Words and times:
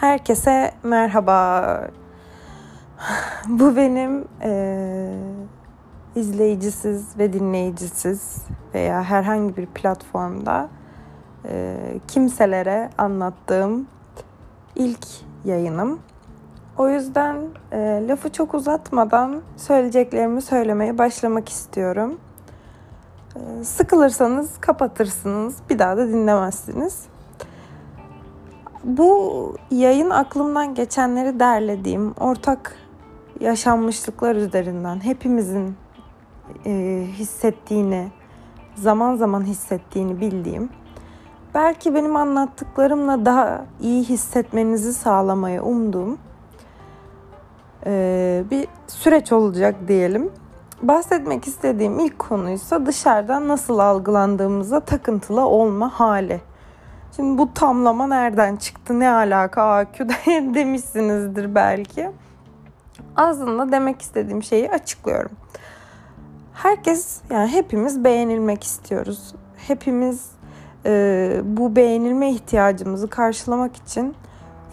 Herkese 0.00 0.72
merhaba. 0.82 1.90
Bu 3.48 3.76
benim 3.76 4.24
e, 4.42 5.12
izleyicisiz 6.14 7.18
ve 7.18 7.32
dinleyicisiz 7.32 8.36
veya 8.74 9.02
herhangi 9.02 9.56
bir 9.56 9.66
platformda 9.66 10.68
e, 11.48 11.76
kimselere 12.08 12.90
anlattığım 12.98 13.86
ilk 14.76 15.06
yayınım. 15.44 16.00
O 16.76 16.88
yüzden 16.88 17.36
e, 17.72 18.04
lafı 18.08 18.32
çok 18.32 18.54
uzatmadan 18.54 19.42
söyleyeceklerimi 19.56 20.42
söylemeye 20.42 20.98
başlamak 20.98 21.48
istiyorum. 21.48 22.20
E, 23.36 23.64
sıkılırsanız 23.64 24.58
kapatırsınız, 24.60 25.56
bir 25.70 25.78
daha 25.78 25.96
da 25.96 26.08
dinlemezsiniz. 26.08 27.08
Bu 28.88 29.54
yayın 29.70 30.10
aklımdan 30.10 30.74
geçenleri 30.74 31.40
derlediğim 31.40 32.12
ortak 32.20 32.76
yaşanmışlıklar 33.40 34.36
üzerinden 34.36 35.04
hepimizin 35.04 35.76
e, 36.66 37.04
hissettiğini, 37.12 38.08
zaman 38.74 39.16
zaman 39.16 39.44
hissettiğini 39.44 40.20
bildiğim, 40.20 40.70
belki 41.54 41.94
benim 41.94 42.16
anlattıklarımla 42.16 43.24
daha 43.24 43.64
iyi 43.80 44.04
hissetmenizi 44.04 44.94
sağlamayı 44.94 45.62
umduğum 45.62 46.18
e, 47.86 48.44
bir 48.50 48.68
süreç 48.86 49.32
olacak 49.32 49.74
diyelim. 49.88 50.30
Bahsetmek 50.82 51.46
istediğim 51.46 51.98
ilk 51.98 52.18
konuysa 52.18 52.86
dışarıdan 52.86 53.48
nasıl 53.48 53.78
algılandığımıza 53.78 54.80
takıntılı 54.80 55.46
olma 55.46 55.88
hali. 56.00 56.40
Şimdi 57.16 57.38
bu 57.38 57.54
tamlama 57.54 58.06
nereden 58.06 58.56
çıktı, 58.56 59.00
ne 59.00 59.10
alaka 59.10 59.62
AQ 59.62 60.08
demişsinizdir 60.54 61.54
belki. 61.54 62.10
Aslında 63.16 63.72
demek 63.72 64.02
istediğim 64.02 64.42
şeyi 64.42 64.70
açıklıyorum. 64.70 65.30
Herkes, 66.54 67.20
yani 67.30 67.48
hepimiz 67.48 68.04
beğenilmek 68.04 68.64
istiyoruz. 68.64 69.34
Hepimiz 69.56 70.30
e, 70.86 71.40
bu 71.44 71.76
beğenilme 71.76 72.30
ihtiyacımızı 72.30 73.10
karşılamak 73.10 73.76
için 73.76 74.14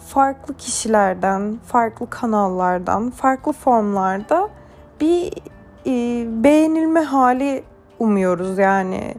farklı 0.08 0.56
kişilerden, 0.56 1.58
farklı 1.66 2.10
kanallardan, 2.10 3.10
farklı 3.10 3.52
formlarda 3.52 4.48
bir 5.00 5.32
e, 5.86 6.24
beğenilme 6.44 7.00
hali 7.00 7.64
umuyoruz 7.98 8.58
yani 8.58 9.14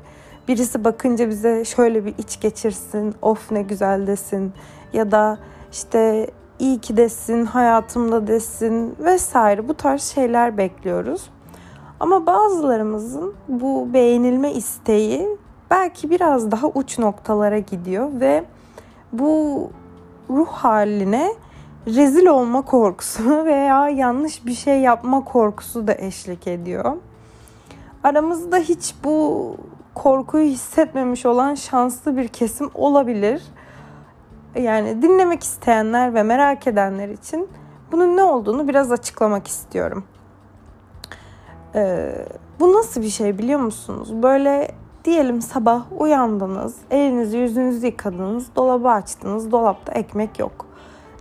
birisi 0.48 0.84
bakınca 0.84 1.30
bize 1.30 1.66
şöyle 1.66 2.06
bir 2.06 2.14
iç 2.17 2.40
geçirsin, 2.40 3.16
of 3.22 3.52
ne 3.52 3.62
güzel 3.62 4.08
desin 4.08 4.53
ya 4.94 5.12
da 5.12 5.38
işte 5.72 6.30
iyi 6.59 6.80
ki 6.80 6.98
desin, 6.98 7.45
hayatımda 7.45 8.28
desin 8.28 8.95
vesaire 9.00 9.68
bu 9.68 9.73
tarz 9.73 10.03
şeyler 10.03 10.58
bekliyoruz. 10.58 11.30
Ama 12.00 12.25
bazılarımızın 12.25 13.34
bu 13.48 13.94
beğenilme 13.94 14.53
isteği 14.53 15.38
belki 15.72 16.09
biraz 16.09 16.52
daha 16.52 16.68
uç 16.68 17.00
noktalara 17.00 17.59
gidiyor 17.59 18.09
ve 18.14 18.44
bu 19.14 19.70
ruh 20.30 20.48
haline 20.48 21.34
rezil 21.88 22.25
olma 22.25 22.62
korkusu 22.62 23.45
veya 23.45 23.90
yanlış 23.90 24.45
bir 24.45 24.53
şey 24.53 24.80
yapma 24.80 25.23
korkusu 25.23 25.88
da 25.88 25.95
eşlik 25.98 26.48
ediyor. 26.48 26.98
Aramızda 28.03 28.58
hiç 28.58 28.95
bu 29.03 29.56
korkuyu 29.98 30.45
hissetmemiş 30.45 31.26
olan 31.26 31.56
şanslı 31.56 32.17
bir 32.17 32.28
kesim 32.28 32.70
olabilir. 32.73 33.42
Yani 34.56 35.02
dinlemek 35.02 35.44
isteyenler 35.44 36.14
ve 36.14 36.23
merak 36.23 36.67
edenler 36.67 37.09
için 37.09 37.50
bunun 37.92 38.18
ne 38.18 38.24
olduğunu 38.24 38.68
biraz 38.68 38.91
açıklamak 38.91 39.47
istiyorum. 39.47 40.03
Ee, 41.75 42.25
bu 42.59 42.74
nasıl 42.74 43.02
bir 43.02 43.09
şey 43.09 43.38
biliyor 43.38 43.59
musunuz? 43.59 44.24
Böyle 44.24 44.72
diyelim 45.06 45.41
sabah 45.41 45.86
uyandınız, 46.00 46.75
elinizi 46.91 47.38
yüzünüzü 47.38 47.86
yıkadınız, 47.86 48.56
dolabı 48.56 48.90
açtınız, 48.90 49.52
dolapta 49.52 49.91
ekmek 49.94 50.40
yok. 50.40 50.66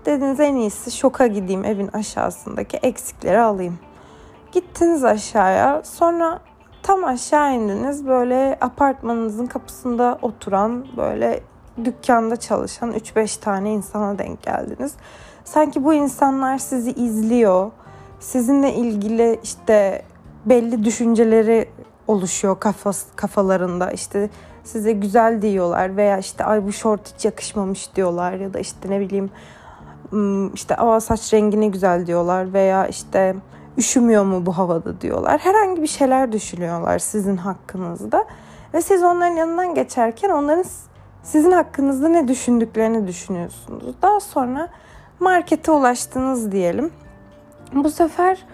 Dediniz 0.07 0.41
en 0.41 0.55
iyisi 0.55 0.91
şoka 0.91 1.27
gideyim 1.27 1.65
evin 1.65 1.89
aşağısındaki 1.93 2.77
eksikleri 2.77 3.41
alayım. 3.41 3.79
Gittiniz 4.53 5.05
aşağıya 5.05 5.83
sonra 5.85 6.41
Tam 6.87 7.05
aşağı 7.05 7.55
indiniz 7.55 8.07
böyle 8.07 8.59
apartmanınızın 8.61 9.47
kapısında 9.47 10.19
oturan 10.23 10.87
böyle 10.97 11.41
dükkanda 11.85 12.37
çalışan 12.37 12.93
3-5 12.93 13.41
tane 13.41 13.73
insana 13.73 14.19
denk 14.19 14.43
geldiniz. 14.43 14.95
Sanki 15.45 15.85
bu 15.85 15.95
insanlar 15.95 16.59
sizi 16.59 16.91
izliyor. 16.91 17.71
Sizinle 18.21 18.75
ilgili 18.75 19.41
işte 19.43 20.03
belli 20.45 20.85
düşünceleri 20.85 21.69
oluşuyor 22.07 22.61
kafas, 22.61 23.05
kafalarında. 23.17 23.91
İşte 23.91 24.31
size 24.65 24.93
güzel 24.93 25.43
diyorlar 25.43 25.97
veya 25.97 26.19
işte 26.19 26.45
ay 26.45 26.67
bu 26.67 26.73
şort 26.73 27.15
hiç 27.15 27.25
yakışmamış 27.25 27.97
diyorlar 27.97 28.33
ya 28.33 28.55
da 28.55 28.59
işte 28.59 28.91
ne 28.91 29.01
bileyim 29.01 29.31
işte 30.55 30.77
aa 30.77 31.01
saç 31.01 31.35
rengi 31.35 31.61
ne 31.61 31.67
güzel 31.67 32.07
diyorlar 32.07 32.53
veya 32.53 32.87
işte 32.87 33.37
üşümüyor 33.79 34.25
mu 34.25 34.47
bu 34.47 34.59
havada 34.59 35.01
diyorlar. 35.01 35.41
Herhangi 35.41 35.83
bir 35.83 35.87
şeyler 35.87 36.33
düşünüyorlar 36.33 36.99
sizin 36.99 37.37
hakkınızda. 37.37 38.25
Ve 38.75 38.83
siz 38.83 39.03
onların 39.03 39.37
yanından 39.37 39.75
geçerken 39.75 40.31
onların 40.31 40.65
sizin 41.23 41.53
hakkınızda 41.53 42.09
ne 42.09 42.29
düşündüklerini 42.29 43.07
düşünüyorsunuz. 43.07 43.95
Daha 44.03 44.21
sonra 44.21 44.69
markete 45.21 45.73
ulaştınız 45.73 46.53
diyelim. 46.53 46.91
Bu 47.73 47.91
sefer 47.91 48.45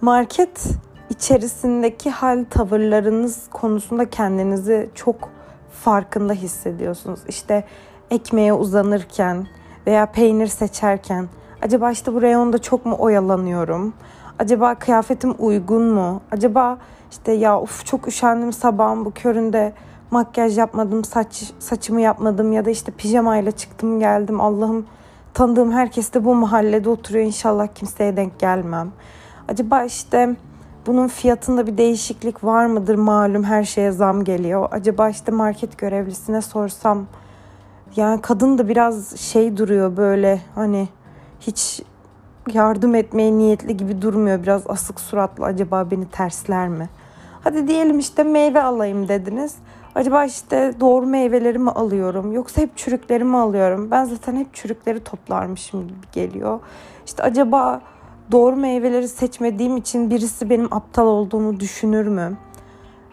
market 0.00 0.66
içerisindeki 1.10 2.10
hal 2.10 2.44
tavırlarınız 2.50 3.48
konusunda 3.50 4.10
kendinizi 4.10 4.90
çok 4.94 5.28
farkında 5.72 6.32
hissediyorsunuz. 6.32 7.20
İşte 7.28 7.64
ekmeğe 8.10 8.52
uzanırken 8.52 9.46
veya 9.86 10.06
peynir 10.06 10.46
seçerken 10.46 11.28
acaba 11.62 11.90
işte 11.90 12.14
bu 12.14 12.22
reyonda 12.22 12.58
çok 12.58 12.86
mu 12.86 12.96
oyalanıyorum? 12.98 13.94
Acaba 14.38 14.74
kıyafetim 14.74 15.34
uygun 15.38 15.82
mu? 15.82 16.20
Acaba 16.30 16.78
işte 17.10 17.32
ya 17.32 17.60
uf 17.60 17.86
çok 17.86 18.08
üşendim 18.08 18.52
sabahın 18.52 19.04
bu 19.04 19.10
köründe 19.10 19.72
makyaj 20.10 20.58
yapmadım, 20.58 21.04
saç 21.04 21.52
saçımı 21.58 22.00
yapmadım 22.00 22.52
ya 22.52 22.64
da 22.64 22.70
işte 22.70 22.92
pijamayla 22.92 23.52
çıktım 23.52 24.00
geldim. 24.00 24.40
Allah'ım 24.40 24.86
tanıdığım 25.34 25.72
herkes 25.72 26.12
de 26.12 26.24
bu 26.24 26.34
mahallede 26.34 26.88
oturuyor. 26.88 27.26
İnşallah 27.26 27.66
kimseye 27.74 28.16
denk 28.16 28.38
gelmem. 28.38 28.92
Acaba 29.48 29.84
işte 29.84 30.36
bunun 30.86 31.08
fiyatında 31.08 31.66
bir 31.66 31.78
değişiklik 31.78 32.44
var 32.44 32.66
mıdır? 32.66 32.94
Malum 32.94 33.44
her 33.44 33.64
şeye 33.64 33.92
zam 33.92 34.24
geliyor. 34.24 34.68
Acaba 34.70 35.08
işte 35.08 35.32
market 35.32 35.78
görevlisine 35.78 36.42
sorsam 36.42 37.06
yani 37.96 38.20
kadın 38.20 38.58
da 38.58 38.68
biraz 38.68 39.16
şey 39.16 39.56
duruyor 39.56 39.96
böyle 39.96 40.40
hani 40.54 40.88
hiç 41.40 41.82
yardım 42.52 42.94
etmeye 42.94 43.32
niyetli 43.32 43.76
gibi 43.76 44.02
durmuyor. 44.02 44.42
Biraz 44.42 44.62
asık 44.66 45.00
suratlı 45.00 45.44
acaba 45.44 45.90
beni 45.90 46.08
tersler 46.08 46.68
mi? 46.68 46.88
Hadi 47.44 47.68
diyelim 47.68 47.98
işte 47.98 48.22
meyve 48.22 48.62
alayım 48.62 49.08
dediniz. 49.08 49.54
Acaba 49.94 50.24
işte 50.24 50.74
doğru 50.80 51.06
meyveleri 51.06 51.58
mi 51.58 51.70
alıyorum 51.70 52.32
yoksa 52.32 52.62
hep 52.62 52.76
çürükleri 52.76 53.24
mi 53.24 53.36
alıyorum? 53.36 53.90
Ben 53.90 54.04
zaten 54.04 54.36
hep 54.36 54.54
çürükleri 54.54 55.04
toplarmışım 55.04 55.88
gibi 55.88 56.06
geliyor. 56.12 56.60
İşte 57.06 57.22
acaba 57.22 57.80
doğru 58.32 58.56
meyveleri 58.56 59.08
seçmediğim 59.08 59.76
için 59.76 60.10
birisi 60.10 60.50
benim 60.50 60.74
aptal 60.74 61.06
olduğumu 61.06 61.60
düşünür 61.60 62.06
mü? 62.06 62.36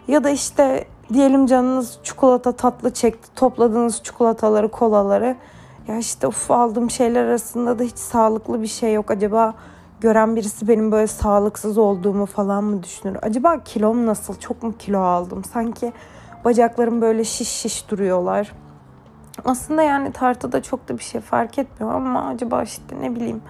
Ya 0.08 0.24
da 0.24 0.30
işte 0.30 0.86
diyelim 1.14 1.46
canınız 1.46 2.00
çikolata 2.03 2.52
tatlı 2.52 2.94
çekti. 2.94 3.35
Topladığınız 3.35 4.03
çikolataları, 4.03 4.72
kolaları 4.72 5.35
ya 5.88 5.98
işte 5.98 6.28
uf 6.28 6.52
aldığım 6.52 6.90
şeyler 6.90 7.24
arasında 7.26 7.80
da 7.80 7.84
hiç 7.84 7.98
sağlıklı 7.98 8.62
bir 8.62 8.68
şey 8.68 8.94
yok. 8.94 9.12
Acaba 9.12 9.54
gören 10.02 10.36
birisi 10.36 10.68
benim 10.68 10.92
böyle 10.92 11.08
sağlıksız 11.08 11.78
olduğumu 11.78 12.26
falan 12.26 12.64
mı 12.64 12.84
düşünür? 12.84 13.18
Acaba 13.22 13.64
kilom 13.64 14.06
nasıl? 14.06 14.36
Çok 14.40 14.64
mu 14.64 14.74
kilo 14.80 15.00
aldım? 15.00 15.44
Sanki 15.44 15.94
bacaklarım 16.46 17.02
böyle 17.02 17.24
şiş 17.24 17.50
şiş 17.50 17.90
duruyorlar. 17.90 18.52
Aslında 19.46 19.84
yani 19.84 20.12
tartıda 20.12 20.64
çok 20.64 20.90
da 20.90 20.98
bir 20.98 21.04
şey 21.04 21.22
fark 21.22 21.60
etmiyor 21.60 21.94
ama 21.94 22.28
acaba 22.28 22.64
işte 22.64 22.96
ne 23.02 23.16
bileyim 23.16 23.42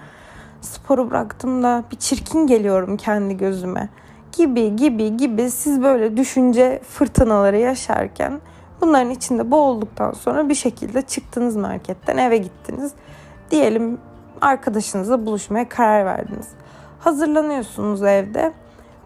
sporu 0.60 1.10
bıraktım 1.10 1.62
da 1.62 1.84
bir 1.92 1.96
çirkin 1.96 2.46
geliyorum 2.46 2.96
kendi 2.96 3.36
gözüme 3.36 3.88
gibi 4.32 4.76
gibi 4.76 5.16
gibi 5.16 5.50
siz 5.50 5.82
böyle 5.82 6.16
düşünce 6.16 6.80
fırtınaları 6.88 7.58
yaşarken 7.58 8.40
Bunların 8.82 9.10
içinde 9.10 9.50
boğulduktan 9.50 10.12
sonra 10.12 10.48
bir 10.48 10.54
şekilde 10.54 11.02
çıktınız 11.02 11.56
marketten 11.56 12.16
eve 12.16 12.36
gittiniz. 12.36 12.92
Diyelim 13.50 13.98
arkadaşınızla 14.40 15.26
buluşmaya 15.26 15.68
karar 15.68 16.06
verdiniz. 16.06 16.48
Hazırlanıyorsunuz 17.00 18.02
evde. 18.02 18.52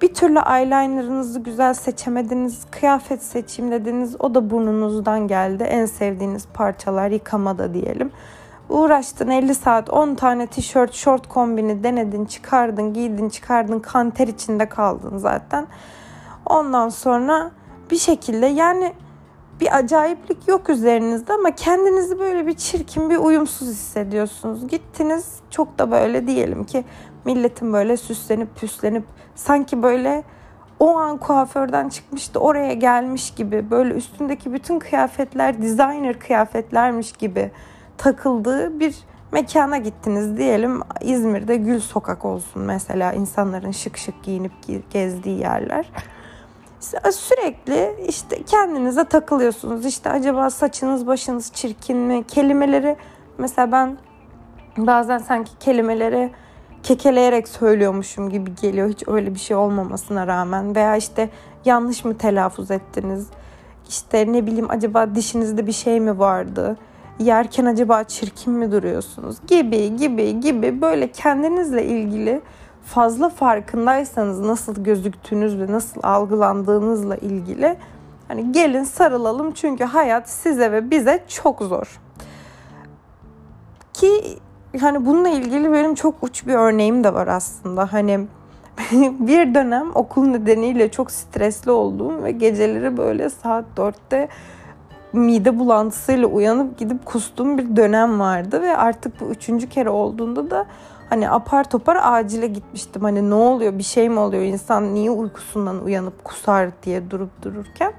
Bir 0.03 0.15
türlü 0.15 0.39
eyelinerınızı 0.39 1.41
güzel 1.41 1.75
seçemediniz. 1.75 2.65
Kıyafet 2.71 3.23
seçeyim 3.23 3.73
dediniz. 3.73 4.17
O 4.19 4.35
da 4.35 4.51
burnunuzdan 4.51 5.29
geldi. 5.29 5.63
En 5.63 5.87
sevdiğiniz 5.87 6.47
parçalar 6.55 7.11
yıkamada 7.11 7.75
diyelim. 7.75 8.11
Uğraştın 8.69 9.31
50 9.31 9.55
saat 9.55 9.91
10 9.91 10.15
tane 10.15 10.47
tişört, 10.47 10.95
short 10.95 11.29
kombini 11.29 11.85
denedin, 11.85 12.25
çıkardın, 12.25 12.95
giydin, 12.95 13.29
çıkardın, 13.29 13.81
kanter 13.81 14.29
içinde 14.29 14.69
kaldın 14.69 15.19
zaten. 15.19 15.67
Ondan 16.47 16.89
sonra 16.89 17.51
bir 17.91 17.99
şekilde 17.99 18.47
yani 18.47 18.93
bir 19.61 19.77
acayiplik 19.77 20.49
yok 20.49 20.69
üzerinizde 20.69 21.33
ama 21.33 21.55
kendinizi 21.55 22.19
böyle 22.19 22.47
bir 22.47 22.53
çirkin, 22.53 23.11
bir 23.11 23.17
uyumsuz 23.17 23.69
hissediyorsunuz. 23.69 24.69
Gittiniz 24.69 25.37
çok 25.51 25.79
da 25.79 25.91
böyle 25.91 26.27
diyelim 26.27 26.65
ki 26.65 26.85
milletin 27.25 27.73
böyle 27.73 27.97
süslenip 27.97 28.57
püslenip 28.57 29.05
sanki 29.35 29.83
böyle 29.83 30.25
o 30.81 30.97
an 30.97 31.17
kuaförden 31.17 31.89
çıkmıştı 31.89 32.41
oraya 32.41 32.73
gelmiş 32.73 33.31
gibi 33.31 33.71
böyle 33.71 33.95
üstündeki 33.95 34.53
bütün 34.53 34.79
kıyafetler 34.79 35.63
designer 35.63 36.19
kıyafetlermiş 36.19 37.13
gibi 37.13 37.51
takıldığı 37.99 38.81
bir 38.81 38.97
mekana 39.33 39.79
gittiniz 39.79 40.37
diyelim 40.37 40.81
İzmir'de 41.01 41.57
Gül 41.57 41.81
Sokak 41.81 42.25
olsun 42.25 42.63
mesela 42.63 43.13
insanların 43.13 43.71
şık 43.71 43.97
şık 43.97 44.23
giyinip 44.23 44.53
gezdiği 44.91 45.41
yerler. 45.41 45.91
Sürekli 47.11 47.95
işte 48.09 48.43
kendinize 48.43 49.05
takılıyorsunuz. 49.05 49.87
İşte 49.87 50.11
acaba 50.11 50.51
saçınız 50.51 51.07
başınız 51.07 51.53
çirkin 51.53 51.97
mi? 51.97 52.25
Kelimeleri 52.27 52.97
mesela 53.39 53.73
ben 53.73 53.99
bazen 54.77 55.19
sanki 55.19 55.59
kelimeleri 55.61 56.31
kekeleyerek 56.83 57.49
söylüyormuşum 57.49 58.31
gibi 58.31 58.55
geliyor. 58.55 58.89
Hiç 58.89 59.03
öyle 59.07 59.35
bir 59.35 59.39
şey 59.39 59.57
olmamasına 59.57 60.27
rağmen. 60.27 60.75
Veya 60.77 60.97
işte 60.97 61.31
yanlış 61.65 62.05
mı 62.05 62.19
telaffuz 62.19 62.71
ettiniz? 62.71 63.27
İşte 63.89 64.33
ne 64.33 64.47
bileyim 64.47 64.71
acaba 64.71 65.15
dişinizde 65.15 65.67
bir 65.67 65.73
şey 65.73 66.01
mi 66.01 66.19
vardı? 66.19 66.77
Yerken 67.19 67.65
acaba 67.65 68.05
çirkin 68.05 68.53
mi 68.53 68.73
duruyorsunuz? 68.73 69.37
Gibi 69.47 69.97
gibi 69.97 70.41
gibi 70.41 70.81
böyle 70.83 71.13
kendinizle 71.13 71.85
ilgili 71.85 72.41
fazla 72.87 73.29
farkındaysanız 73.29 74.41
nasıl 74.41 74.85
gözüktüğünüz 74.85 75.59
ve 75.59 75.73
nasıl 75.73 76.01
algılandığınızla 76.03 77.17
ilgili 77.17 77.77
hani 78.29 78.53
gelin 78.53 78.85
sarılalım 78.85 79.53
çünkü 79.53 79.85
hayat 79.85 80.31
size 80.31 80.73
ve 80.73 80.91
bize 80.91 81.25
çok 81.29 81.61
zor. 81.61 82.01
Ki 83.93 84.39
hani 84.81 85.07
bununla 85.07 85.29
ilgili 85.29 85.73
benim 85.73 85.95
çok 85.95 86.15
uç 86.23 86.47
bir 86.47 86.55
örneğim 86.55 87.05
de 87.05 87.15
var 87.15 87.27
aslında. 87.27 87.93
Hani 87.93 88.21
bir 89.01 89.55
dönem 89.55 89.91
okul 89.95 90.27
nedeniyle 90.27 90.91
çok 90.91 91.11
stresli 91.11 91.71
olduğum 91.71 92.23
ve 92.23 92.31
geceleri 92.31 92.97
böyle 92.97 93.31
saat 93.31 93.65
4'te 93.77 94.29
mide 95.13 95.59
bulantısıyla 95.59 96.27
uyanıp 96.27 96.79
gidip 96.79 97.07
kustuğum 97.07 97.59
bir 97.59 97.77
dönem 97.77 98.21
vardı 98.21 98.63
ve 98.63 98.77
artık 98.77 99.21
bu 99.21 99.25
üçüncü 99.25 99.69
kere 99.69 99.91
olduğunda 99.91 100.51
da 100.51 100.67
hani 101.11 101.31
apar 101.31 101.71
topar 101.71 101.99
acile 102.03 102.47
gitmiştim. 102.47 103.03
Hani 103.03 103.31
ne 103.31 103.35
oluyor 103.35 103.79
bir 103.79 103.83
şey 103.83 104.09
mi 104.09 104.19
oluyor 104.19 104.43
insan 104.43 104.95
niye 104.95 105.11
uykusundan 105.11 105.85
uyanıp 105.85 106.25
kusar 106.25 106.71
diye 106.83 107.11
durup 107.11 107.43
dururken. 107.43 107.93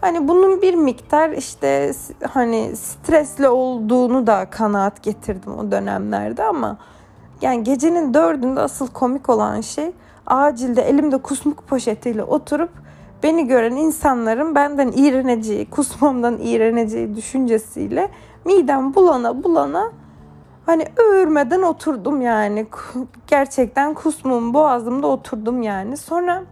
Hani 0.00 0.28
bunun 0.28 0.62
bir 0.62 0.74
miktar 0.74 1.30
işte 1.30 1.92
hani 2.30 2.76
stresli 2.76 3.48
olduğunu 3.48 4.26
da 4.26 4.46
kanaat 4.50 5.02
getirdim 5.02 5.58
o 5.58 5.70
dönemlerde 5.70 6.44
ama 6.44 6.76
yani 7.42 7.64
gecenin 7.64 8.14
dördünde 8.14 8.60
asıl 8.60 8.86
komik 8.86 9.28
olan 9.28 9.60
şey 9.60 9.92
acilde 10.26 10.82
elimde 10.82 11.18
kusmuk 11.18 11.66
poşetiyle 11.66 12.22
oturup 12.22 12.70
beni 13.22 13.46
gören 13.46 13.76
insanların 13.76 14.54
benden 14.54 14.92
iğreneceği, 14.96 15.70
kusmamdan 15.70 16.38
iğreneceği 16.42 17.16
düşüncesiyle 17.16 18.08
midem 18.44 18.94
bulana 18.94 19.44
bulana 19.44 19.92
hani 20.66 20.86
öğürmeden 20.96 21.62
oturdum 21.62 22.20
yani. 22.20 22.66
Gerçekten 23.26 23.94
kusmum 23.94 24.54
boğazımda 24.54 25.06
oturdum 25.06 25.62
yani. 25.62 25.96
Sonra 25.96 26.42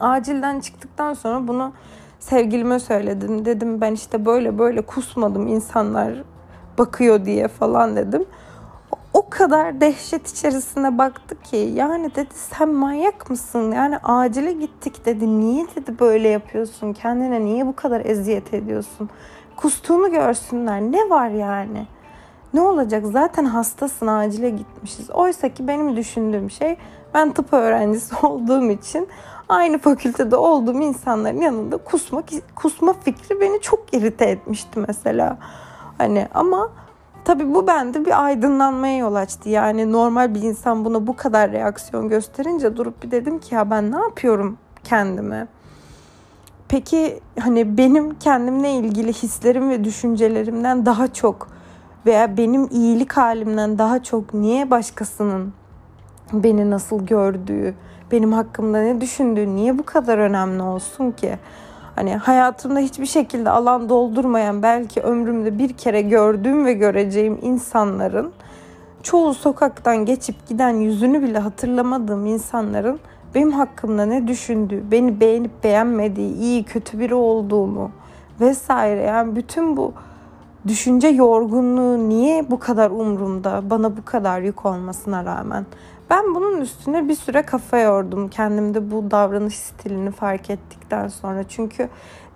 acilden 0.00 0.60
çıktıktan 0.60 1.14
sonra 1.14 1.48
bunu 1.48 1.72
sevgilime 2.18 2.78
söyledim. 2.78 3.44
Dedim 3.44 3.80
ben 3.80 3.92
işte 3.92 4.26
böyle 4.26 4.58
böyle 4.58 4.82
kusmadım 4.82 5.46
insanlar 5.46 6.22
bakıyor 6.78 7.24
diye 7.24 7.48
falan 7.48 7.96
dedim. 7.96 8.24
O 9.12 9.30
kadar 9.30 9.80
dehşet 9.80 10.28
içerisinde 10.28 10.98
baktı 10.98 11.42
ki 11.42 11.56
yani 11.56 12.14
dedi 12.14 12.34
sen 12.34 12.68
manyak 12.68 13.30
mısın? 13.30 13.72
Yani 13.72 13.98
acile 13.98 14.52
gittik 14.52 15.06
dedi. 15.06 15.40
Niye 15.40 15.66
dedi 15.76 15.98
böyle 16.00 16.28
yapıyorsun? 16.28 16.92
Kendine 16.92 17.44
niye 17.44 17.66
bu 17.66 17.76
kadar 17.76 18.04
eziyet 18.04 18.54
ediyorsun? 18.54 19.10
Kustuğunu 19.56 20.10
görsünler. 20.10 20.80
Ne 20.80 21.10
var 21.10 21.28
yani? 21.28 21.86
Ne 22.54 22.60
olacak? 22.60 23.04
Zaten 23.06 23.44
hastasın 23.44 24.06
acile 24.06 24.50
gitmişiz. 24.50 25.10
Oysa 25.10 25.48
ki 25.48 25.68
benim 25.68 25.96
düşündüğüm 25.96 26.50
şey 26.50 26.76
ben 27.14 27.32
tıp 27.32 27.52
öğrencisi 27.52 28.16
olduğum 28.26 28.70
için 28.70 29.08
aynı 29.48 29.78
fakültede 29.78 30.36
olduğum 30.36 30.80
insanların 30.80 31.40
yanında 31.40 31.76
kusmak 31.76 32.24
kusma 32.54 32.92
fikri 32.92 33.40
beni 33.40 33.60
çok 33.60 33.94
irite 33.94 34.24
etmişti 34.24 34.80
mesela. 34.88 35.38
Hani 35.98 36.28
ama 36.34 36.70
tabii 37.24 37.54
bu 37.54 37.66
bende 37.66 38.04
bir 38.04 38.24
aydınlanmaya 38.24 38.96
yol 38.96 39.14
açtı. 39.14 39.48
Yani 39.48 39.92
normal 39.92 40.34
bir 40.34 40.42
insan 40.42 40.84
buna 40.84 41.06
bu 41.06 41.16
kadar 41.16 41.52
reaksiyon 41.52 42.08
gösterince 42.08 42.76
durup 42.76 43.02
bir 43.02 43.10
dedim 43.10 43.38
ki 43.38 43.54
ya 43.54 43.70
ben 43.70 43.92
ne 43.92 43.96
yapıyorum 43.96 44.58
kendime? 44.84 45.46
Peki 46.68 47.20
hani 47.40 47.78
benim 47.78 48.18
kendimle 48.18 48.72
ilgili 48.72 49.12
hislerim 49.12 49.70
ve 49.70 49.84
düşüncelerimden 49.84 50.86
daha 50.86 51.12
çok 51.12 51.57
veya 52.06 52.36
benim 52.36 52.68
iyilik 52.70 53.12
halimden 53.12 53.78
daha 53.78 54.02
çok 54.02 54.34
niye 54.34 54.70
başkasının 54.70 55.52
beni 56.32 56.70
nasıl 56.70 57.06
gördüğü, 57.06 57.74
benim 58.12 58.32
hakkımda 58.32 58.82
ne 58.82 59.00
düşündüğü 59.00 59.56
niye 59.56 59.78
bu 59.78 59.82
kadar 59.82 60.18
önemli 60.18 60.62
olsun 60.62 61.10
ki? 61.10 61.38
Hani 61.94 62.16
hayatımda 62.16 62.78
hiçbir 62.78 63.06
şekilde 63.06 63.50
alan 63.50 63.88
doldurmayan 63.88 64.62
belki 64.62 65.00
ömrümde 65.00 65.58
bir 65.58 65.72
kere 65.72 66.02
gördüğüm 66.02 66.66
ve 66.66 66.72
göreceğim 66.72 67.38
insanların 67.42 68.32
çoğu 69.02 69.34
sokaktan 69.34 69.96
geçip 70.04 70.48
giden 70.48 70.70
yüzünü 70.70 71.22
bile 71.22 71.38
hatırlamadığım 71.38 72.26
insanların 72.26 73.00
benim 73.34 73.52
hakkımda 73.52 74.06
ne 74.06 74.28
düşündüğü, 74.28 74.90
beni 74.90 75.20
beğenip 75.20 75.64
beğenmediği, 75.64 76.34
iyi 76.34 76.64
kötü 76.64 76.98
biri 76.98 77.14
olduğumu 77.14 77.90
vesaire 78.40 79.02
yani 79.02 79.36
bütün 79.36 79.76
bu 79.76 79.92
düşünce 80.66 81.08
yorgunluğu 81.08 82.08
niye 82.08 82.50
bu 82.50 82.58
kadar 82.58 82.90
umrumda, 82.90 83.70
bana 83.70 83.96
bu 83.96 84.04
kadar 84.04 84.40
yük 84.40 84.66
olmasına 84.66 85.24
rağmen. 85.24 85.66
Ben 86.10 86.34
bunun 86.34 86.60
üstüne 86.60 87.08
bir 87.08 87.14
süre 87.14 87.42
kafa 87.42 87.78
yordum 87.78 88.28
kendimde 88.28 88.90
bu 88.90 89.10
davranış 89.10 89.58
stilini 89.58 90.10
fark 90.10 90.50
ettikten 90.50 91.08
sonra. 91.08 91.44
Çünkü 91.48 91.88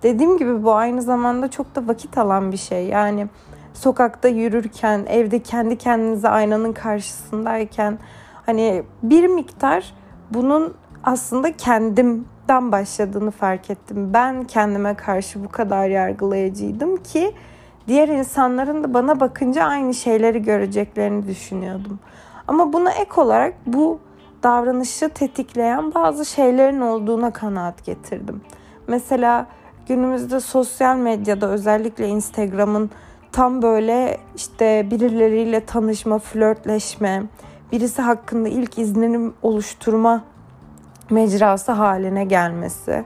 dediğim 0.03 0.37
gibi 0.37 0.63
bu 0.63 0.73
aynı 0.73 1.01
zamanda 1.01 1.51
çok 1.51 1.75
da 1.75 1.87
vakit 1.87 2.17
alan 2.17 2.51
bir 2.51 2.57
şey. 2.57 2.87
Yani 2.87 3.27
sokakta 3.73 4.27
yürürken, 4.27 5.05
evde 5.07 5.39
kendi 5.39 5.77
kendinize 5.77 6.29
aynanın 6.29 6.73
karşısındayken 6.73 7.97
hani 8.45 8.83
bir 9.03 9.27
miktar 9.27 9.93
bunun 10.33 10.73
aslında 11.03 11.57
kendimden 11.57 12.71
başladığını 12.71 13.31
fark 13.31 13.69
ettim. 13.69 14.13
Ben 14.13 14.43
kendime 14.43 14.93
karşı 14.93 15.43
bu 15.43 15.49
kadar 15.49 15.87
yargılayıcıydım 15.87 16.97
ki 16.97 17.33
diğer 17.87 18.07
insanların 18.07 18.83
da 18.83 18.93
bana 18.93 19.19
bakınca 19.19 19.63
aynı 19.63 19.93
şeyleri 19.93 20.41
göreceklerini 20.41 21.27
düşünüyordum. 21.27 21.99
Ama 22.47 22.73
buna 22.73 22.91
ek 22.91 23.21
olarak 23.21 23.53
bu 23.65 23.99
davranışı 24.43 25.09
tetikleyen 25.09 25.93
bazı 25.93 26.25
şeylerin 26.25 26.81
olduğuna 26.81 27.33
kanaat 27.33 27.85
getirdim. 27.85 28.41
Mesela 28.87 29.47
günümüzde 29.87 30.39
sosyal 30.39 30.95
medyada 30.95 31.49
özellikle 31.49 32.07
Instagram'ın 32.07 32.89
tam 33.31 33.61
böyle 33.61 34.17
işte 34.35 34.87
birileriyle 34.91 35.65
tanışma, 35.65 36.19
flörtleşme, 36.19 37.23
birisi 37.71 38.01
hakkında 38.01 38.49
ilk 38.49 38.77
izlenim 38.77 39.33
oluşturma 39.41 40.23
mecrası 41.09 41.71
haline 41.71 42.25
gelmesi 42.25 43.05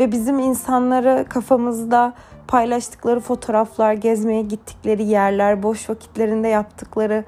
ve 0.00 0.12
bizim 0.12 0.38
insanları 0.38 1.26
kafamızda 1.28 2.14
paylaştıkları 2.48 3.20
fotoğraflar, 3.20 3.92
gezmeye 3.92 4.42
gittikleri 4.42 5.04
yerler, 5.04 5.62
boş 5.62 5.90
vakitlerinde 5.90 6.48
yaptıkları 6.48 7.24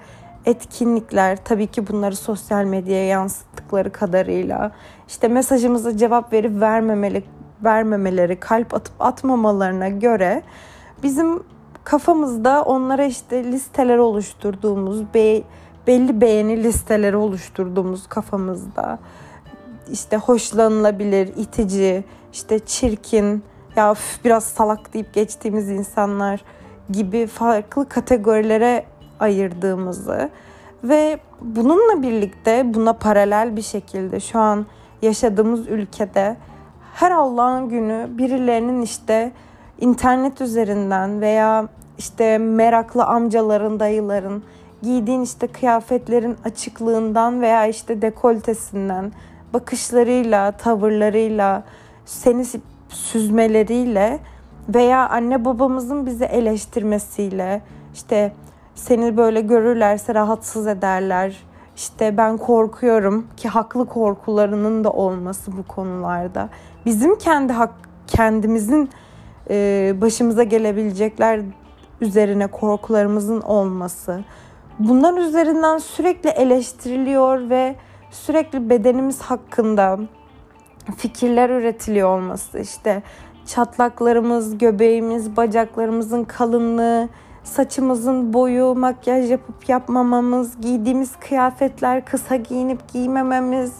etkinlikler 0.47 1.45
tabii 1.45 1.67
ki 1.67 1.89
bunları 1.89 2.17
sosyal 2.17 2.65
medyaya 2.65 3.07
yansıttıkları 3.07 3.93
kadarıyla. 3.93 4.73
İşte 5.09 5.29
mesajımıza 5.29 5.97
cevap 5.97 6.33
verip 6.33 6.61
vermemeli 6.61 7.25
vermemeleri, 7.65 8.41
kalp 8.41 8.75
atıp 8.75 8.95
atmamalarına 9.01 9.89
göre 9.89 10.43
bizim 11.03 11.43
kafamızda 11.85 12.63
onlara 12.63 13.05
işte 13.05 13.45
listeler 13.45 13.99
oluşturduğumuz, 13.99 15.15
be, 15.15 15.43
belli 15.87 16.21
beğeni 16.21 16.63
listeleri 16.63 17.17
oluşturduğumuz 17.17 18.07
kafamızda. 18.07 18.99
İşte 19.93 20.17
hoşlanılabilir, 20.17 21.33
itici, 21.37 22.05
işte 22.33 22.59
çirkin, 22.59 23.43
ya 23.77 23.93
üf, 23.93 24.25
biraz 24.25 24.45
salak 24.45 24.95
deyip 24.95 25.15
geçtiğimiz 25.15 25.69
insanlar 25.69 26.45
gibi 26.91 27.27
farklı 27.27 27.89
kategorilere 27.89 28.85
ayırdığımızı 29.21 30.31
ve 30.85 31.19
bununla 31.41 32.03
birlikte 32.03 32.75
buna 32.75 32.93
paralel 32.93 33.57
bir 33.57 33.63
şekilde 33.63 34.21
şu 34.21 34.39
an 34.39 34.67
yaşadığımız 35.03 35.69
ülkede 35.69 36.37
her 36.95 37.11
Allah'ın 37.11 37.69
günü 37.69 38.09
birilerinin 38.11 38.83
işte 38.83 39.33
internet 39.81 40.41
üzerinden 40.41 41.21
veya 41.21 41.69
işte 41.99 42.39
meraklı 42.39 43.05
amcaların, 43.05 43.81
dayıların 43.81 44.43
giydiğin 44.83 45.21
işte 45.21 45.47
kıyafetlerin 45.47 46.37
açıklığından 46.45 47.41
veya 47.41 47.67
işte 47.67 48.03
dekoltesinden, 48.03 49.13
bakışlarıyla, 49.55 50.53
tavırlarıyla, 50.53 51.65
seni 52.07 52.45
süzmeleriyle 52.95 54.19
veya 54.69 55.09
anne 55.09 55.45
babamızın 55.45 56.07
bizi 56.07 56.25
eleştirmesiyle 56.25 57.63
işte 57.95 58.33
seni 58.75 59.17
böyle 59.17 59.41
görürlerse 59.41 60.15
rahatsız 60.15 60.67
ederler. 60.67 61.37
İşte 61.77 62.17
ben 62.17 62.37
korkuyorum 62.37 63.27
ki 63.37 63.49
haklı 63.49 63.87
korkularının 63.87 64.85
da 64.85 64.91
olması 64.91 65.57
bu 65.57 65.63
konularda. 65.63 66.49
Bizim 66.87 67.19
kendi 67.19 67.53
hak 67.53 67.71
kendimizin 68.07 68.91
e, 69.51 69.95
başımıza 70.01 70.43
gelebilecekler 70.43 71.41
üzerine 72.01 72.47
korkularımızın 72.47 73.41
olması. 73.41 74.21
Bunlar 74.79 75.19
üzerinden 75.19 75.79
sürekli 75.79 76.31
eleştiriliyor 76.31 77.51
ve 77.51 77.77
sürekli 78.11 78.71
bedenimiz 78.71 79.21
hakkında 79.21 79.99
fikirler 80.97 81.51
üretiliyor 81.51 82.19
olması. 82.19 82.59
İşte 82.59 83.03
çatlaklarımız, 83.47 84.59
göbeğimiz, 84.59 85.37
bacaklarımızın 85.37 86.25
kalınlığı, 86.25 87.09
saçımızın 87.45 88.33
boyu, 88.33 88.75
makyaj 88.75 89.31
yapıp 89.31 89.69
yapmamamız, 89.69 90.61
giydiğimiz 90.61 91.17
kıyafetler, 91.17 92.05
kısa 92.05 92.37
giyinip 92.37 92.93
giymememiz. 92.93 93.73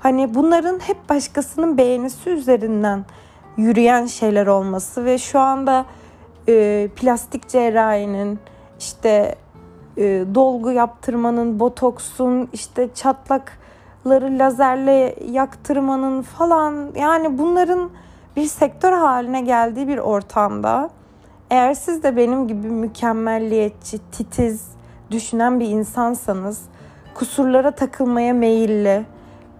Hani 0.00 0.34
bunların 0.34 0.78
hep 0.78 1.08
başkasının 1.08 1.78
beğenisi 1.78 2.30
üzerinden 2.30 3.04
yürüyen 3.56 4.06
şeyler 4.06 4.46
olması 4.46 5.04
ve 5.04 5.18
şu 5.18 5.38
anda 5.38 5.86
e, 6.48 6.88
plastik 6.96 7.48
cerrahinin 7.48 8.38
işte 8.78 9.34
e, 9.96 10.24
dolgu 10.34 10.70
yaptırmanın, 10.70 11.60
botoksun, 11.60 12.48
işte 12.52 12.88
çatlakları 14.00 14.38
lazerle 14.38 15.14
yaktırmanın 15.30 16.22
falan 16.22 16.92
yani 16.96 17.38
bunların 17.38 17.90
bir 18.36 18.44
sektör 18.44 18.92
haline 18.92 19.40
geldiği 19.40 19.88
bir 19.88 19.98
ortamda 19.98 20.90
eğer 21.50 21.74
siz 21.74 22.02
de 22.02 22.16
benim 22.16 22.48
gibi 22.48 22.68
mükemmelliyetçi, 22.68 23.98
titiz, 24.12 24.68
düşünen 25.10 25.60
bir 25.60 25.68
insansanız 25.68 26.62
kusurlara 27.14 27.70
takılmaya 27.70 28.34
meyilli, 28.34 29.04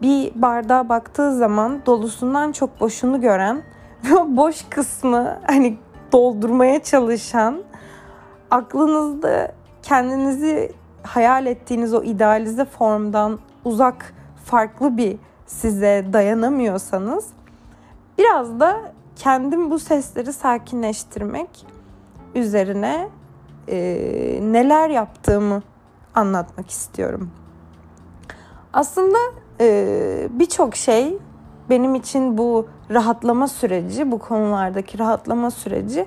bir 0.03 0.33
bardağa 0.35 0.89
baktığı 0.89 1.37
zaman 1.37 1.83
dolusundan 1.87 2.53
çok 2.53 2.81
boşunu 2.81 3.21
gören 3.21 3.63
boş 4.27 4.65
kısmı 4.71 5.39
hani 5.47 5.77
doldurmaya 6.13 6.83
çalışan 6.83 7.63
aklınızda 8.51 9.53
kendinizi 9.83 10.73
hayal 11.03 11.47
ettiğiniz 11.47 11.95
o 11.95 12.03
idealize 12.03 12.65
formdan 12.65 13.39
uzak 13.65 14.20
farklı 14.51 14.97
bir 14.97 15.17
size 15.47 16.07
dayanamıyorsanız 16.13 17.27
biraz 18.19 18.61
da 18.61 18.93
kendim 19.17 19.71
bu 19.71 19.79
sesleri 19.79 20.33
sakinleştirmek 20.33 21.67
üzerine 22.35 23.09
e, 23.69 23.79
neler 24.43 24.89
yaptığımı 24.89 25.63
anlatmak 26.15 26.71
istiyorum. 26.71 27.31
Aslında 28.73 29.19
e, 29.61 30.29
birçok 30.31 30.77
şey 30.77 31.19
benim 31.71 31.95
için 31.95 32.39
bu 32.39 32.69
rahatlama 32.91 33.49
süreci, 33.49 34.11
bu 34.11 34.19
konulardaki 34.19 34.99
rahatlama 34.99 35.51
süreci 35.51 36.07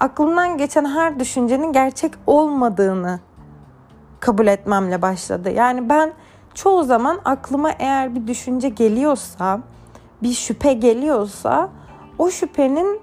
aklımdan 0.00 0.58
geçen 0.58 0.84
her 0.84 1.20
düşüncenin 1.20 1.72
gerçek 1.72 2.12
olmadığını 2.26 3.20
kabul 4.20 4.46
etmemle 4.46 5.02
başladı. 5.02 5.50
Yani 5.50 5.88
ben 5.88 6.12
çoğu 6.54 6.84
zaman 6.84 7.20
aklıma 7.24 7.70
eğer 7.78 8.14
bir 8.14 8.26
düşünce 8.26 8.68
geliyorsa, 8.68 9.60
bir 10.22 10.32
şüphe 10.32 10.72
geliyorsa 10.72 11.68
o 12.18 12.30
şüphenin 12.30 13.00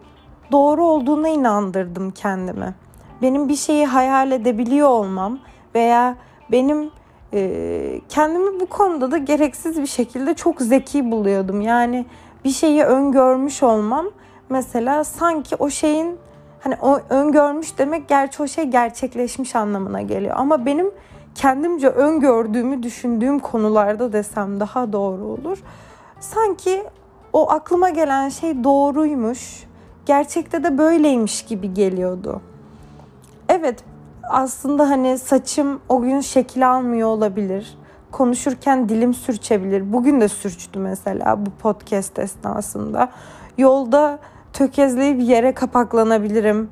doğru 0.52 0.86
olduğuna 0.86 1.28
inandırdım 1.28 2.12
kendimi. 2.12 2.76
Benim 3.22 3.50
bir 3.50 3.56
şeyi 3.56 3.86
hayal 3.86 4.32
edebiliyor 4.32 4.90
olmam 4.90 5.40
veya 5.76 6.16
benim 6.52 6.92
e, 7.34 8.02
kendimi 8.10 8.60
bu 8.60 8.66
konuda 8.66 9.12
da 9.12 9.18
gereksiz 9.18 9.82
bir 9.82 9.88
şekilde 9.88 10.34
çok 10.34 10.62
zeki 10.62 11.12
buluyordum. 11.12 11.62
Yani 11.62 12.06
bir 12.46 12.50
şeyi 12.50 12.84
öngörmüş 12.84 13.64
olmam 13.64 14.06
mesela 14.50 15.04
sanki 15.04 15.56
o 15.56 15.70
şeyin 15.70 16.18
hani 16.60 16.76
o 16.82 17.00
öngörmüş 17.10 17.78
demek 17.78 18.08
gerçi 18.08 18.44
o 18.44 18.48
şey 18.48 18.66
gerçekleşmiş 18.66 19.56
anlamına 19.56 20.02
geliyor. 20.02 20.36
Ama 20.38 20.66
benim 20.66 20.92
kendimce 21.36 21.90
öngördüğümü 21.90 22.84
düşündüğüm 22.84 23.40
konularda 23.40 24.14
desem 24.14 24.60
daha 24.60 24.94
doğru 24.94 25.24
olur. 25.24 25.64
Sanki 26.20 26.84
o 27.34 27.52
aklıma 27.52 27.90
gelen 27.90 28.30
şey 28.30 28.64
doğruymuş. 28.64 29.64
Gerçekte 30.06 30.64
de 30.64 30.78
böyleymiş 30.78 31.46
gibi 31.46 31.74
geliyordu. 31.74 32.42
Evet 33.50 33.84
aslında 34.30 34.90
hani 34.90 35.18
saçım 35.18 35.80
o 35.90 36.02
gün 36.02 36.22
şekil 36.22 36.72
almıyor 36.72 37.08
olabilir. 37.08 37.78
Konuşurken 38.12 38.90
dilim 38.90 39.14
sürçebilir. 39.14 39.94
Bugün 39.94 40.22
de 40.22 40.28
sürçtü 40.28 40.80
mesela 40.80 41.46
bu 41.46 41.50
podcast 41.50 42.20
esnasında. 42.20 43.10
Yolda 43.58 44.20
tökezleyip 44.54 45.22
yere 45.22 45.54
kapaklanabilirim. 45.54 46.70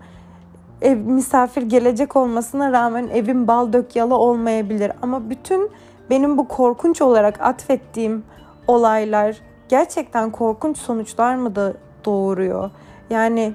Ev 0.82 0.98
misafir 0.98 1.62
gelecek 1.62 2.16
olmasına 2.16 2.72
rağmen 2.72 3.08
evim 3.08 3.48
bal 3.48 3.74
dök 3.74 3.96
yalı 3.96 4.16
olmayabilir. 4.16 4.92
Ama 5.02 5.30
bütün 5.30 5.72
benim 6.10 6.38
bu 6.38 6.48
korkunç 6.48 7.02
olarak 7.02 7.42
atfettiğim 7.42 8.24
olaylar 8.68 9.38
gerçekten 9.70 10.30
korkunç 10.30 10.78
sonuçlar 10.78 11.36
mı 11.36 11.56
da 11.56 11.74
doğuruyor? 12.06 12.72
Yani 13.10 13.54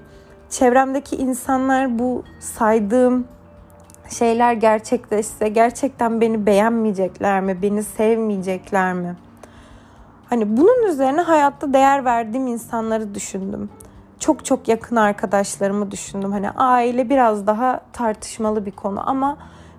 çevremdeki 0.51 1.17
insanlar 1.17 1.99
bu 1.99 2.23
saydığım 2.41 3.25
şeyler 4.09 4.53
gerçekleşse 4.53 5.49
gerçekten 5.49 6.21
beni 6.21 6.47
beğenmeyecekler 6.47 7.41
mi? 7.41 7.63
Beni 7.63 7.83
sevmeyecekler 7.83 8.93
mi? 8.93 9.17
Hani 10.31 10.57
bunun 10.57 10.87
üzerine 10.89 11.21
hayatta 11.21 11.73
değer 11.73 12.05
verdiğim 12.05 12.47
insanları 12.47 13.15
düşündüm. 13.15 13.71
Çok 14.23 14.45
çok 14.45 14.69
yakın 14.69 14.97
arkadaşlarımı 14.97 15.91
düşündüm. 15.91 16.33
Hani 16.33 16.51
aile 16.51 17.11
biraz 17.11 17.47
daha 17.47 17.81
tartışmalı 17.93 18.67
bir 18.67 18.71
konu 18.71 19.11
ama 19.11 19.37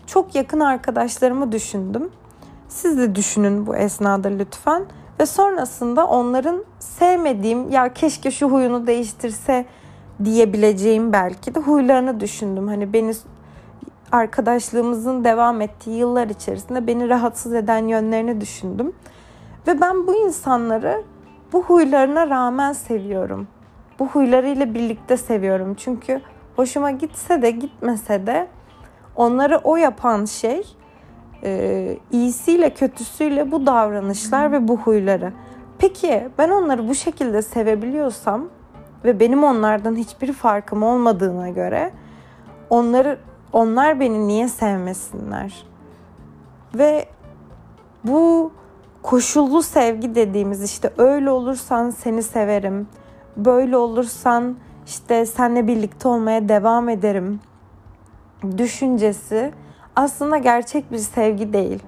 çok 0.07 0.35
yakın 0.35 0.59
arkadaşlarımı 0.59 1.51
düşündüm. 1.51 2.09
Siz 2.69 2.97
de 2.97 3.15
düşünün 3.15 3.67
bu 3.67 3.75
esnada 3.75 4.27
lütfen. 4.27 4.85
Ve 5.19 5.25
sonrasında 5.25 6.07
onların 6.07 6.63
sevmediğim 6.79 7.69
ya 7.69 7.93
keşke 7.93 8.31
şu 8.31 8.49
huyunu 8.49 8.87
değiştirse 8.87 9.65
diyebileceğim 10.23 11.13
belki 11.13 11.55
de 11.55 11.59
huylarını 11.59 12.19
düşündüm. 12.19 12.67
Hani 12.67 12.93
beni 12.93 13.13
arkadaşlığımızın 14.11 15.23
devam 15.23 15.61
ettiği 15.61 15.97
yıllar 15.97 16.27
içerisinde 16.27 16.87
beni 16.87 17.09
rahatsız 17.09 17.53
eden 17.53 17.87
yönlerini 17.87 18.41
düşündüm. 18.41 18.93
Ve 19.67 19.81
ben 19.81 20.07
bu 20.07 20.15
insanları 20.15 21.03
bu 21.53 21.63
huylarına 21.63 22.29
rağmen 22.29 22.73
seviyorum. 22.73 23.47
Bu 23.99 24.07
huylarıyla 24.07 24.73
birlikte 24.73 25.17
seviyorum. 25.17 25.75
Çünkü 25.77 26.21
hoşuma 26.55 26.91
gitse 26.91 27.41
de 27.41 27.51
gitmese 27.51 28.27
de 28.27 28.47
onları 29.15 29.57
o 29.57 29.75
yapan 29.75 30.25
şey 30.25 30.75
e, 31.43 31.97
iyisiyle 32.11 32.69
kötüsüyle 32.69 33.51
bu 33.51 33.65
davranışlar 33.65 34.51
ve 34.51 34.67
bu 34.67 34.77
huyları. 34.77 35.33
Peki 35.77 36.27
ben 36.37 36.49
onları 36.49 36.87
bu 36.87 36.95
şekilde 36.95 37.41
sevebiliyorsam 37.41 38.49
ve 39.05 39.19
benim 39.19 39.43
onlardan 39.43 39.95
hiçbir 39.95 40.33
farkım 40.33 40.83
olmadığına 40.83 41.49
göre 41.49 41.91
onları 42.69 43.19
onlar 43.53 43.99
beni 43.99 44.27
niye 44.27 44.47
sevmesinler? 44.47 45.65
Ve 46.75 47.05
bu 48.03 48.51
koşullu 49.01 49.63
sevgi 49.63 50.15
dediğimiz 50.15 50.63
işte 50.63 50.93
öyle 50.97 51.29
olursan 51.31 51.89
seni 51.89 52.23
severim. 52.23 52.87
Böyle 53.37 53.77
olursan 53.77 54.55
işte 54.85 55.25
seninle 55.25 55.67
birlikte 55.67 56.07
olmaya 56.07 56.49
devam 56.49 56.89
ederim 56.89 57.39
düşüncesi 58.57 59.51
aslında 59.95 60.37
gerçek 60.37 60.91
bir 60.91 60.97
sevgi 60.97 61.53
değil. 61.53 61.83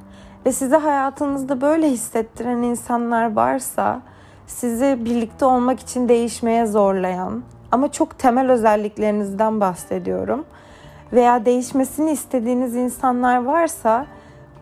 Ve 0.46 0.52
size 0.52 0.76
hayatınızda 0.76 1.62
böyle 1.62 1.90
hissettiren 1.90 2.62
insanlar 2.62 3.34
varsa 3.36 4.02
sizi 4.48 5.06
birlikte 5.06 5.46
olmak 5.46 5.80
için 5.80 6.10
değişmeye 6.10 6.66
zorlayan 6.66 7.44
ama 7.72 7.92
çok 7.92 8.20
temel 8.20 8.52
özelliklerinizden 8.52 9.60
bahsediyorum. 9.62 10.46
veya 11.14 11.46
değişmesini 11.46 12.12
istediğiniz 12.12 12.76
insanlar 12.76 13.44
varsa 13.46 14.06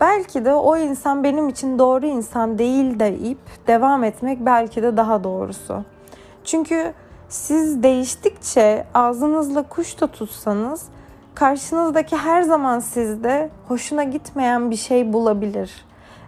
belki 0.00 0.44
de 0.44 0.54
o 0.54 0.76
insan 0.76 1.24
benim 1.24 1.48
için 1.48 1.78
doğru 1.78 2.06
insan 2.06 2.58
değil 2.58 3.00
deyip 3.00 3.38
devam 3.66 4.04
etmek 4.04 4.46
belki 4.46 4.82
de 4.82 4.96
daha 4.96 5.24
doğrusu. 5.24 5.84
Çünkü 6.44 6.92
siz 7.28 7.82
değiştikçe 7.82 8.84
ağzınızla 8.94 9.62
kuş 9.62 10.00
da 10.00 10.06
tutsanız 10.06 10.82
karşınızdaki 11.34 12.16
her 12.16 12.42
zaman 12.42 12.78
sizde 12.78 13.50
hoşuna 13.68 14.04
gitmeyen 14.04 14.70
bir 14.70 14.76
şey 14.76 15.12
bulabilir 15.12 15.84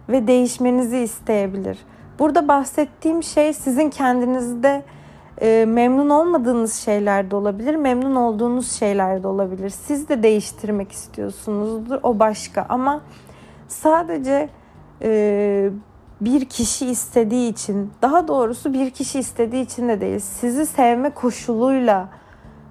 ve 0.08 0.26
değişmenizi 0.26 0.98
isteyebilir. 0.98 1.78
Burada 2.18 2.48
bahsettiğim 2.48 3.22
şey 3.22 3.52
sizin 3.52 3.90
kendinizde 3.90 4.82
e, 5.40 5.64
memnun 5.68 6.10
olmadığınız 6.10 6.74
şeyler 6.74 7.30
de 7.30 7.36
olabilir, 7.36 7.74
memnun 7.74 8.16
olduğunuz 8.16 8.72
şeyler 8.72 9.22
de 9.22 9.28
olabilir. 9.28 9.70
Siz 9.70 10.08
de 10.08 10.22
değiştirmek 10.22 10.92
istiyorsunuzdur, 10.92 11.98
o 12.02 12.18
başka. 12.18 12.66
Ama 12.68 13.00
sadece 13.68 14.48
e, 15.02 15.70
bir 16.20 16.44
kişi 16.44 16.86
istediği 16.86 17.52
için, 17.52 17.92
daha 18.02 18.28
doğrusu 18.28 18.72
bir 18.72 18.90
kişi 18.90 19.18
istediği 19.18 19.64
için 19.64 19.88
de 19.88 20.00
değil, 20.00 20.18
sizi 20.18 20.66
sevme 20.66 21.10
koşuluyla 21.10 22.08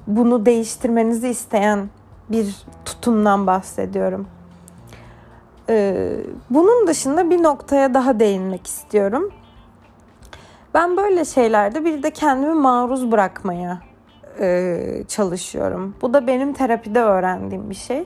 bunu 0.07 0.45
değiştirmenizi 0.45 1.27
isteyen 1.27 1.89
bir 2.29 2.55
tutumdan 2.85 3.47
bahsediyorum. 3.47 4.27
Ee, 5.69 6.17
bunun 6.49 6.87
dışında 6.87 7.29
bir 7.29 7.43
noktaya 7.43 7.93
daha 7.93 8.19
değinmek 8.19 8.67
istiyorum. 8.67 9.31
Ben 10.73 10.97
böyle 10.97 11.25
şeylerde 11.25 11.85
bir 11.85 12.03
de 12.03 12.11
kendimi 12.11 12.53
maruz 12.53 13.11
bırakmaya 13.11 13.81
e, 14.39 15.03
çalışıyorum. 15.07 15.95
Bu 16.01 16.13
da 16.13 16.27
benim 16.27 16.53
terapide 16.53 17.01
öğrendiğim 17.01 17.69
bir 17.69 17.75
şey. 17.75 18.05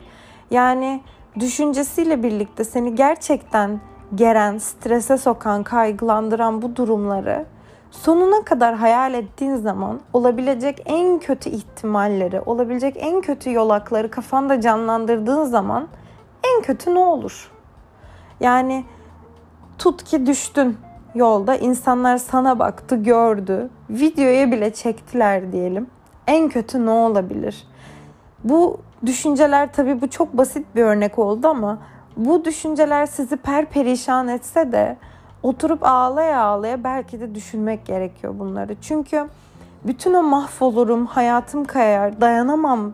Yani 0.50 1.02
düşüncesiyle 1.40 2.22
birlikte 2.22 2.64
seni 2.64 2.94
gerçekten 2.94 3.80
geren, 4.14 4.58
strese 4.58 5.18
sokan, 5.18 5.62
kaygılandıran 5.62 6.62
bu 6.62 6.76
durumları 6.76 7.44
sonuna 7.90 8.44
kadar 8.44 8.74
hayal 8.74 9.14
ettiğin 9.14 9.56
zaman 9.56 10.00
olabilecek 10.12 10.82
en 10.86 11.18
kötü 11.18 11.50
ihtimalleri, 11.50 12.40
olabilecek 12.40 12.96
en 12.98 13.20
kötü 13.20 13.52
yolakları 13.52 14.10
kafanda 14.10 14.60
canlandırdığın 14.60 15.44
zaman 15.44 15.88
en 16.56 16.62
kötü 16.62 16.94
ne 16.94 16.98
olur? 16.98 17.50
Yani 18.40 18.84
tut 19.78 20.04
ki 20.04 20.26
düştün 20.26 20.76
yolda 21.14 21.56
insanlar 21.56 22.16
sana 22.16 22.58
baktı, 22.58 22.96
gördü. 22.96 23.70
Videoya 23.90 24.52
bile 24.52 24.72
çektiler 24.72 25.52
diyelim. 25.52 25.86
En 26.26 26.48
kötü 26.48 26.86
ne 26.86 26.90
olabilir? 26.90 27.66
Bu 28.44 28.80
düşünceler 29.06 29.72
tabii 29.72 30.00
bu 30.00 30.10
çok 30.10 30.36
basit 30.36 30.66
bir 30.76 30.82
örnek 30.82 31.18
oldu 31.18 31.48
ama 31.48 31.78
bu 32.16 32.44
düşünceler 32.44 33.06
sizi 33.06 33.36
perperişan 33.36 34.28
etse 34.28 34.72
de 34.72 34.96
oturup 35.42 35.82
ağlaya 35.82 36.40
ağlaya 36.40 36.84
belki 36.84 37.20
de 37.20 37.34
düşünmek 37.34 37.86
gerekiyor 37.86 38.34
bunları. 38.38 38.76
Çünkü 38.80 39.26
bütün 39.84 40.14
o 40.14 40.22
mahvolurum, 40.22 41.06
hayatım 41.06 41.64
kayar, 41.64 42.20
dayanamam 42.20 42.92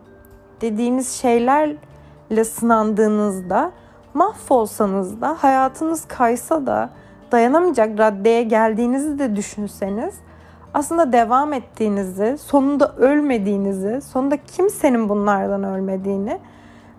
dediğiniz 0.61 1.09
şeylerle 1.11 2.43
sınandığınızda 2.43 3.71
mahvolsanız 4.13 5.21
da 5.21 5.37
hayatınız 5.43 6.05
kaysa 6.07 6.65
da 6.65 6.89
dayanamayacak 7.31 7.99
raddeye 7.99 8.43
geldiğinizi 8.43 9.19
de 9.19 9.35
düşünseniz 9.35 10.15
aslında 10.73 11.13
devam 11.13 11.53
ettiğinizi, 11.53 12.37
sonunda 12.37 12.95
ölmediğinizi, 12.95 14.01
sonunda 14.01 14.37
kimsenin 14.37 15.09
bunlardan 15.09 15.63
ölmediğini 15.63 16.39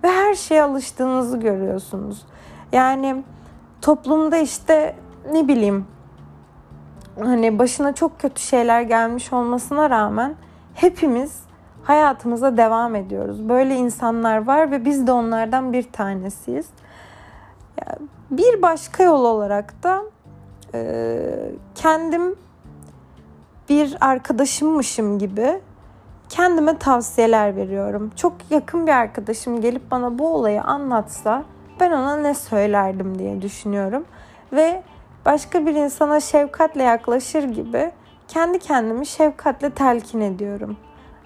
ve 0.05 0.09
her 0.09 0.35
şeye 0.35 0.63
alıştığınızı 0.63 1.39
görüyorsunuz. 1.41 2.27
Yani 2.73 3.25
toplumda 3.83 4.37
işte 4.37 4.97
ne 5.33 5.49
bileyim 5.49 5.87
hani 7.21 7.59
başına 7.59 7.95
çok 7.95 8.21
kötü 8.21 8.43
şeyler 8.43 8.83
gelmiş 8.83 9.33
olmasına 9.33 9.91
rağmen 9.91 10.35
hepimiz 10.75 11.41
hayatımıza 11.83 12.57
devam 12.57 12.95
ediyoruz. 12.95 13.49
Böyle 13.49 13.77
insanlar 13.77 14.47
var 14.47 14.71
ve 14.71 14.85
biz 14.85 15.07
de 15.07 15.13
onlardan 15.13 15.73
bir 15.73 15.93
tanesiyiz. 15.93 16.67
Bir 18.31 18.63
başka 18.63 19.03
yol 19.03 19.25
olarak 19.25 19.83
da 19.83 20.03
kendim 21.75 22.37
bir 23.69 23.97
arkadaşımmışım 24.01 25.19
gibi 25.19 25.61
kendime 26.29 26.79
tavsiyeler 26.79 27.57
veriyorum. 27.57 28.11
Çok 28.17 28.33
yakın 28.51 28.87
bir 28.87 28.93
arkadaşım 28.93 29.61
gelip 29.61 29.91
bana 29.91 30.19
bu 30.19 30.29
olayı 30.29 30.63
anlatsa 30.63 31.45
ben 31.81 31.93
ona 31.93 32.17
ne 32.17 32.35
söylerdim 32.35 33.19
diye 33.19 33.43
düşünüyorum. 33.43 34.05
Ve 34.53 34.83
başka 35.27 35.67
bir 35.67 35.75
insana 35.75 36.21
şefkatle 36.21 36.83
yaklaşır 36.83 37.43
gibi 37.43 37.91
kendi 38.29 38.59
kendimi 38.59 39.07
şefkatle 39.07 39.71
telkin 39.71 40.21
ediyorum. 40.21 40.77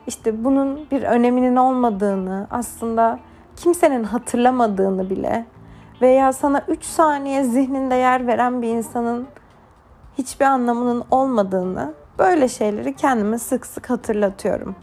İşte 0.07 0.45
bunun 0.45 0.91
bir 0.91 1.03
öneminin 1.03 1.57
olmadığını, 1.57 2.47
aslında 2.51 3.19
kimsenin 3.57 4.05
hatırlamadığını 4.05 5.11
bile 5.11 5.47
veya 6.03 6.33
sana 6.33 6.65
3 6.69 6.85
saniye 6.85 7.45
zihninde 7.45 7.95
yer 7.95 8.27
veren 8.27 8.62
bir 8.62 8.69
insanın 8.69 9.27
hiçbir 10.19 10.45
anlamının 10.45 11.05
olmadığını 11.11 11.95
böyle 12.19 12.49
şeyleri 12.49 12.97
kendime 12.97 13.38
sık 13.38 13.67
sık 13.67 13.91
hatırlatıyorum. 13.91 14.77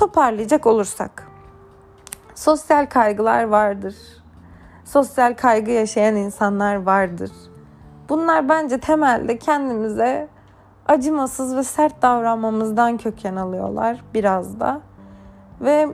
Toparlayacak 0.00 0.66
olursak 0.66 1.28
sosyal 2.34 2.86
kaygılar 2.86 3.44
vardır. 3.44 3.96
Sosyal 4.84 5.34
kaygı 5.34 5.70
yaşayan 5.70 6.16
insanlar 6.16 6.74
vardır. 6.82 7.30
Bunlar 8.08 8.48
bence 8.48 8.80
temelde 8.80 9.38
kendimize 9.38 10.28
acımasız 10.88 11.56
ve 11.56 11.62
sert 11.62 12.02
davranmamızdan 12.02 12.96
köken 12.96 13.36
alıyorlar 13.36 14.04
biraz 14.14 14.60
da. 14.60 14.80
Ve 15.60 15.88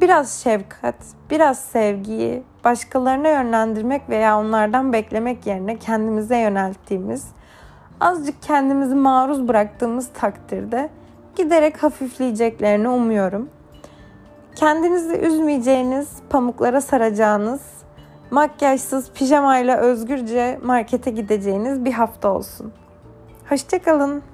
biraz 0.00 0.32
şefkat, 0.32 0.96
biraz 1.30 1.58
sevgiyi 1.58 2.42
başkalarına 2.64 3.28
yönlendirmek 3.28 4.08
veya 4.08 4.38
onlardan 4.38 4.92
beklemek 4.92 5.46
yerine 5.46 5.78
kendimize 5.78 6.36
yönelttiğimiz, 6.36 7.28
azıcık 8.00 8.42
kendimizi 8.42 8.94
maruz 8.94 9.48
bıraktığımız 9.48 10.08
takdirde 10.14 10.90
giderek 11.36 11.82
hafifleyeceklerini 11.82 12.88
umuyorum. 12.88 13.50
Kendinizi 14.54 15.14
üzmeyeceğiniz, 15.16 16.08
pamuklara 16.30 16.80
saracağınız, 16.80 17.60
makyajsız 18.30 19.12
pijamayla 19.12 19.76
özgürce 19.76 20.58
markete 20.62 21.10
gideceğiniz 21.10 21.84
bir 21.84 21.92
hafta 21.92 22.28
olsun. 22.34 22.72
Hoşçakalın. 23.48 24.31